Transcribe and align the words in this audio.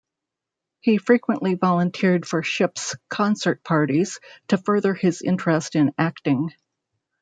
He 0.79 0.97
frequently 0.97 1.53
volunteered 1.53 2.25
for 2.25 2.41
ships' 2.41 2.95
concert 3.07 3.63
parties 3.63 4.19
to 4.47 4.57
further 4.57 4.95
his 4.95 5.21
interest 5.21 5.75
in 5.75 5.93
acting. 5.95 6.51